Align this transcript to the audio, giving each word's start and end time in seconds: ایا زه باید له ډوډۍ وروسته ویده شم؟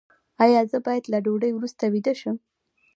ایا 0.43 0.61
زه 0.71 0.77
باید 0.85 1.03
له 1.13 1.17
ډوډۍ 1.25 1.51
وروسته 1.53 1.83
ویده 1.93 2.13
شم؟ 2.21 2.35